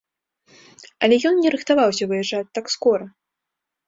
[1.07, 3.05] Але ён не рыхтаваўся выязджаць так скора.